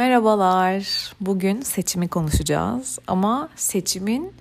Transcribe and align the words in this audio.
Merhabalar. 0.00 1.12
Bugün 1.20 1.60
seçimi 1.60 2.08
konuşacağız 2.08 2.98
ama 3.06 3.48
seçimin 3.56 4.32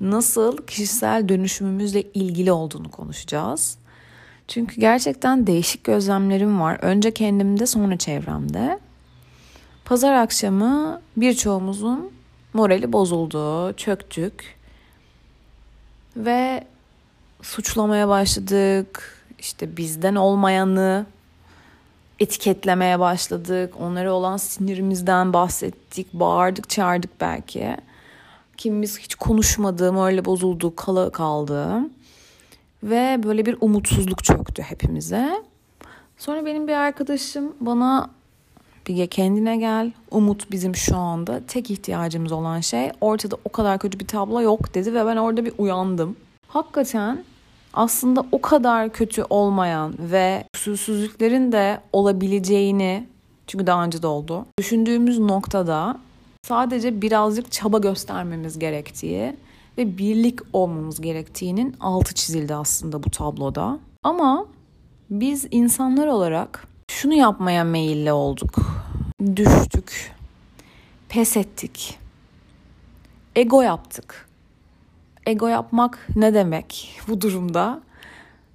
nasıl 0.00 0.56
kişisel 0.56 1.28
dönüşümümüzle 1.28 2.02
ilgili 2.02 2.52
olduğunu 2.52 2.90
konuşacağız. 2.90 3.78
Çünkü 4.48 4.80
gerçekten 4.80 5.46
değişik 5.46 5.84
gözlemlerim 5.84 6.60
var. 6.60 6.78
Önce 6.82 7.10
kendimde 7.14 7.66
sonra 7.66 7.98
çevremde. 7.98 8.78
Pazar 9.84 10.14
akşamı 10.14 11.00
birçoğumuzun 11.16 12.10
morali 12.52 12.92
bozuldu, 12.92 13.72
çöktük 13.76 14.56
ve 16.16 16.64
suçlamaya 17.42 18.08
başladık. 18.08 19.20
İşte 19.38 19.76
bizden 19.76 20.14
olmayanı 20.14 21.06
etiketlemeye 22.20 23.00
başladık. 23.00 23.74
Onlara 23.80 24.12
olan 24.12 24.36
sinirimizden 24.36 25.32
bahsettik. 25.32 26.12
Bağırdık, 26.12 26.70
çağırdık 26.70 27.20
belki. 27.20 27.76
Kimimiz 28.56 28.98
hiç 28.98 29.14
konuşmadı, 29.14 30.04
öyle 30.04 30.24
bozuldu, 30.24 30.76
kala 30.76 31.10
kaldı. 31.10 31.80
Ve 32.82 33.20
böyle 33.24 33.46
bir 33.46 33.56
umutsuzluk 33.60 34.24
çöktü 34.24 34.62
hepimize. 34.62 35.42
Sonra 36.18 36.46
benim 36.46 36.68
bir 36.68 36.72
arkadaşım 36.72 37.52
bana 37.60 38.10
bir 38.88 39.06
kendine 39.06 39.56
gel. 39.56 39.92
Umut 40.10 40.50
bizim 40.50 40.76
şu 40.76 40.96
anda 40.96 41.40
tek 41.48 41.70
ihtiyacımız 41.70 42.32
olan 42.32 42.60
şey. 42.60 42.90
Ortada 43.00 43.36
o 43.44 43.48
kadar 43.48 43.78
kötü 43.78 44.00
bir 44.00 44.06
tablo 44.06 44.40
yok 44.40 44.74
dedi 44.74 44.94
ve 44.94 45.06
ben 45.06 45.16
orada 45.16 45.44
bir 45.44 45.52
uyandım. 45.58 46.16
Hakikaten 46.48 47.24
aslında 47.74 48.24
o 48.32 48.40
kadar 48.40 48.92
kötü 48.92 49.24
olmayan 49.30 49.94
ve 49.98 50.44
kusursuzlukların 50.54 51.52
de 51.52 51.80
olabileceğini 51.92 53.06
çünkü 53.46 53.66
daha 53.66 53.84
önce 53.84 54.02
de 54.02 54.06
oldu. 54.06 54.46
Düşündüğümüz 54.58 55.18
noktada 55.18 55.98
sadece 56.46 57.02
birazcık 57.02 57.52
çaba 57.52 57.78
göstermemiz 57.78 58.58
gerektiği 58.58 59.36
ve 59.78 59.98
birlik 59.98 60.40
olmamız 60.52 61.00
gerektiğinin 61.00 61.76
altı 61.80 62.14
çizildi 62.14 62.54
aslında 62.54 63.02
bu 63.02 63.10
tabloda. 63.10 63.78
Ama 64.02 64.46
biz 65.10 65.46
insanlar 65.50 66.06
olarak 66.06 66.66
şunu 66.90 67.14
yapmaya 67.14 67.64
meyilli 67.64 68.12
olduk. 68.12 68.54
Düştük. 69.36 70.14
Pes 71.08 71.36
ettik. 71.36 71.98
Ego 73.36 73.62
yaptık. 73.62 74.28
Ego 75.26 75.46
yapmak 75.46 76.08
ne 76.16 76.34
demek 76.34 77.00
bu 77.08 77.20
durumda? 77.20 77.80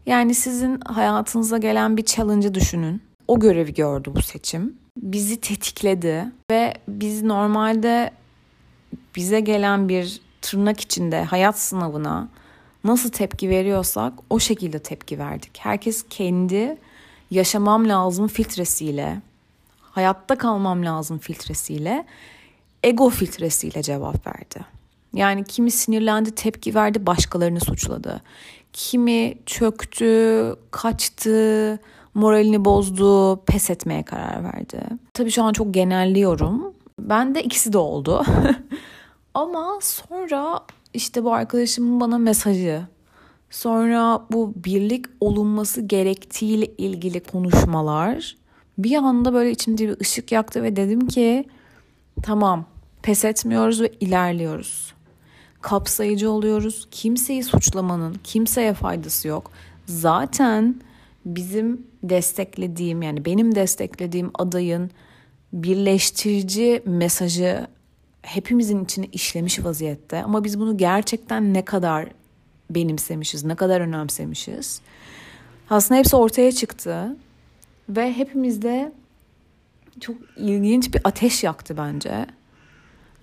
Yani 0.05 0.35
sizin 0.35 0.79
hayatınıza 0.79 1.57
gelen 1.57 1.97
bir 1.97 2.05
challenge'ı 2.05 2.53
düşünün. 2.53 3.01
O 3.27 3.39
görevi 3.39 3.73
gördü 3.73 4.11
bu 4.15 4.21
seçim. 4.21 4.77
Bizi 4.97 5.41
tetikledi 5.41 6.25
ve 6.51 6.73
biz 6.87 7.23
normalde 7.23 8.11
bize 9.15 9.39
gelen 9.39 9.89
bir 9.89 10.21
tırnak 10.41 10.79
içinde 10.79 11.23
hayat 11.23 11.59
sınavına 11.59 12.27
nasıl 12.83 13.09
tepki 13.09 13.49
veriyorsak 13.49 14.13
o 14.29 14.39
şekilde 14.39 14.79
tepki 14.79 15.19
verdik. 15.19 15.57
Herkes 15.59 16.05
kendi 16.09 16.77
yaşamam 17.31 17.89
lazım 17.89 18.27
filtresiyle, 18.27 19.21
hayatta 19.81 20.37
kalmam 20.37 20.85
lazım 20.85 21.17
filtresiyle, 21.17 22.05
ego 22.83 23.09
filtresiyle 23.09 23.81
cevap 23.81 24.27
verdi. 24.27 24.78
Yani 25.13 25.43
kimi 25.43 25.71
sinirlendi, 25.71 26.31
tepki 26.35 26.75
verdi, 26.75 27.05
başkalarını 27.05 27.59
suçladı. 27.59 28.21
Kimi 28.73 29.37
çöktü, 29.45 30.55
kaçtı, 30.71 31.79
moralini 32.13 32.65
bozdu, 32.65 33.41
pes 33.45 33.69
etmeye 33.69 34.03
karar 34.03 34.43
verdi. 34.43 34.81
Tabii 35.13 35.31
şu 35.31 35.43
an 35.43 35.53
çok 35.53 35.73
genelliyorum. 35.73 36.73
Ben 36.99 37.35
de 37.35 37.43
ikisi 37.43 37.73
de 37.73 37.77
oldu. 37.77 38.25
Ama 39.33 39.79
sonra 39.81 40.59
işte 40.93 41.23
bu 41.23 41.33
arkadaşımın 41.33 41.99
bana 41.99 42.17
mesajı, 42.17 42.81
sonra 43.49 44.25
bu 44.31 44.53
birlik 44.55 45.05
olunması 45.21 45.81
gerektiğiyle 45.81 46.65
ilgili 46.65 47.19
konuşmalar 47.19 48.35
bir 48.77 48.95
anda 48.95 49.33
böyle 49.33 49.51
içimde 49.51 49.87
bir 49.87 49.99
ışık 49.99 50.31
yaktı 50.31 50.63
ve 50.63 50.75
dedim 50.75 51.07
ki 51.07 51.45
tamam 52.23 52.65
pes 53.01 53.25
etmiyoruz 53.25 53.81
ve 53.81 53.91
ilerliyoruz 53.99 54.93
kapsayıcı 55.61 56.31
oluyoruz. 56.31 56.87
Kimseyi 56.91 57.43
suçlamanın 57.43 58.15
kimseye 58.23 58.73
faydası 58.73 59.27
yok. 59.27 59.51
Zaten 59.85 60.75
bizim 61.25 61.87
desteklediğim 62.03 63.01
yani 63.01 63.25
benim 63.25 63.55
desteklediğim 63.55 64.31
adayın 64.33 64.91
birleştirici 65.53 66.83
mesajı 66.85 67.67
hepimizin 68.21 68.83
içine 68.83 69.05
işlemiş 69.11 69.63
vaziyette. 69.63 70.23
Ama 70.23 70.43
biz 70.43 70.59
bunu 70.59 70.77
gerçekten 70.77 71.53
ne 71.53 71.65
kadar 71.65 72.07
benimsemişiz, 72.69 73.43
ne 73.43 73.55
kadar 73.55 73.81
önemsemişiz. 73.81 74.81
Aslında 75.69 75.99
hepsi 75.99 76.15
ortaya 76.15 76.51
çıktı 76.51 77.17
ve 77.89 78.13
hepimizde 78.13 78.91
çok 79.99 80.15
ilginç 80.37 80.93
bir 80.93 81.01
ateş 81.03 81.43
yaktı 81.43 81.77
bence. 81.77 82.25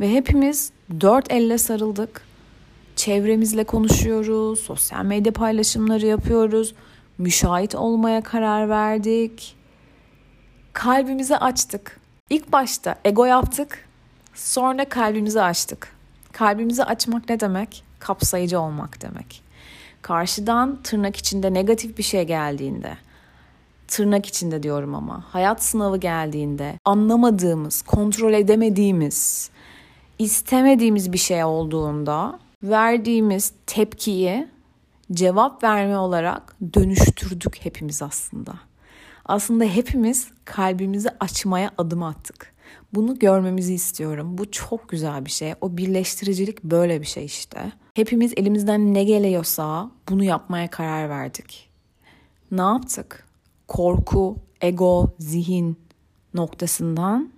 Ve 0.00 0.12
hepimiz 0.12 0.72
dört 1.00 1.32
elle 1.32 1.58
sarıldık. 1.58 2.22
Çevremizle 2.96 3.64
konuşuyoruz, 3.64 4.60
sosyal 4.60 5.04
medya 5.04 5.32
paylaşımları 5.32 6.06
yapıyoruz. 6.06 6.74
Müşahit 7.18 7.74
olmaya 7.74 8.22
karar 8.22 8.68
verdik. 8.68 9.56
Kalbimizi 10.72 11.36
açtık. 11.36 12.00
İlk 12.30 12.52
başta 12.52 12.96
ego 13.04 13.24
yaptık. 13.24 13.88
Sonra 14.34 14.88
kalbimizi 14.88 15.42
açtık. 15.42 15.96
Kalbimizi 16.32 16.84
açmak 16.84 17.28
ne 17.28 17.40
demek? 17.40 17.84
Kapsayıcı 17.98 18.60
olmak 18.60 19.02
demek. 19.02 19.42
Karşıdan 20.02 20.82
tırnak 20.82 21.16
içinde 21.16 21.54
negatif 21.54 21.98
bir 21.98 22.02
şey 22.02 22.24
geldiğinde, 22.24 22.96
tırnak 23.88 24.26
içinde 24.26 24.62
diyorum 24.62 24.94
ama 24.94 25.24
hayat 25.30 25.62
sınavı 25.62 25.96
geldiğinde 25.96 26.74
anlamadığımız, 26.84 27.82
kontrol 27.82 28.32
edemediğimiz, 28.32 29.50
istemediğimiz 30.18 31.12
bir 31.12 31.18
şey 31.18 31.44
olduğunda 31.44 32.38
verdiğimiz 32.62 33.52
tepkiyi 33.66 34.48
cevap 35.12 35.62
verme 35.64 35.98
olarak 35.98 36.56
dönüştürdük 36.74 37.64
hepimiz 37.64 38.02
aslında. 38.02 38.54
Aslında 39.24 39.64
hepimiz 39.64 40.28
kalbimizi 40.44 41.08
açmaya 41.20 41.70
adım 41.78 42.02
attık. 42.02 42.56
Bunu 42.94 43.18
görmemizi 43.18 43.74
istiyorum. 43.74 44.38
Bu 44.38 44.50
çok 44.50 44.88
güzel 44.88 45.24
bir 45.24 45.30
şey. 45.30 45.54
O 45.60 45.76
birleştiricilik 45.76 46.64
böyle 46.64 47.00
bir 47.00 47.06
şey 47.06 47.24
işte. 47.24 47.72
Hepimiz 47.94 48.32
elimizden 48.36 48.94
ne 48.94 49.04
geliyorsa 49.04 49.90
bunu 50.08 50.24
yapmaya 50.24 50.70
karar 50.70 51.08
verdik. 51.08 51.70
Ne 52.50 52.62
yaptık? 52.62 53.26
Korku, 53.68 54.38
ego, 54.60 55.14
zihin 55.18 55.78
noktasından 56.34 57.32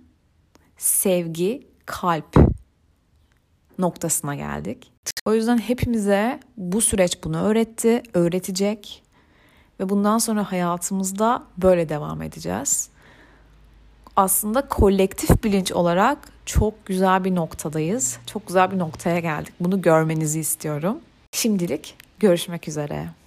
sevgi, 0.77 1.67
kalp 1.85 2.48
noktasına 3.79 4.35
geldik. 4.35 4.91
O 5.25 5.33
yüzden 5.33 5.57
hepimize 5.57 6.39
bu 6.57 6.81
süreç 6.81 7.23
bunu 7.23 7.41
öğretti, 7.41 8.03
öğretecek 8.13 9.03
ve 9.79 9.89
bundan 9.89 10.17
sonra 10.17 10.51
hayatımızda 10.51 11.43
böyle 11.57 11.89
devam 11.89 12.21
edeceğiz. 12.21 12.89
Aslında 14.15 14.67
kolektif 14.67 15.43
bilinç 15.43 15.71
olarak 15.71 16.17
çok 16.45 16.85
güzel 16.85 17.23
bir 17.23 17.35
noktadayız. 17.35 18.19
Çok 18.25 18.47
güzel 18.47 18.71
bir 18.71 18.79
noktaya 18.79 19.19
geldik. 19.19 19.53
Bunu 19.59 19.81
görmenizi 19.81 20.39
istiyorum. 20.39 20.97
Şimdilik 21.31 21.95
görüşmek 22.19 22.67
üzere. 22.67 23.18